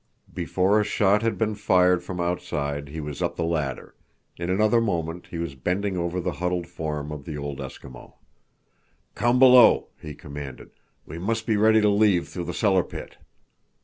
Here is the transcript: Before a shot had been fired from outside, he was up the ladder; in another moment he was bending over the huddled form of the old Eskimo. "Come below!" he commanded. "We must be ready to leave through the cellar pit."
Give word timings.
Before 0.33 0.81
a 0.81 0.83
shot 0.83 1.21
had 1.21 1.37
been 1.37 1.53
fired 1.53 2.01
from 2.01 2.19
outside, 2.19 2.89
he 2.89 2.99
was 2.99 3.21
up 3.21 3.35
the 3.35 3.43
ladder; 3.43 3.93
in 4.35 4.49
another 4.49 4.81
moment 4.81 5.27
he 5.29 5.37
was 5.37 5.53
bending 5.53 5.95
over 5.95 6.19
the 6.19 6.31
huddled 6.41 6.65
form 6.65 7.11
of 7.11 7.23
the 7.23 7.37
old 7.37 7.59
Eskimo. 7.59 8.15
"Come 9.13 9.37
below!" 9.37 9.89
he 10.01 10.15
commanded. 10.15 10.71
"We 11.05 11.19
must 11.19 11.45
be 11.45 11.55
ready 11.55 11.81
to 11.81 11.89
leave 11.89 12.27
through 12.29 12.45
the 12.45 12.53
cellar 12.55 12.81
pit." 12.83 13.17